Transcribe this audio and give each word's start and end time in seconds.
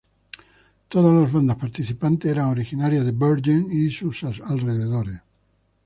Todas 0.87 1.13
las 1.13 1.31
bandas 1.31 1.57
participantes 1.57 2.31
eran 2.31 2.47
originarias 2.49 3.05
de 3.05 3.11
Bergen 3.11 3.67
y 3.71 3.87
sus 3.91 4.23
alrededores. 4.23 5.21